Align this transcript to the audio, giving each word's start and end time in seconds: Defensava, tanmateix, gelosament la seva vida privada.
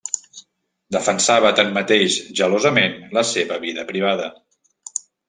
Defensava, 0.95 1.51
tanmateix, 1.59 2.15
gelosament 2.39 2.97
la 3.19 3.25
seva 3.33 3.59
vida 3.67 3.85
privada. 3.93 4.31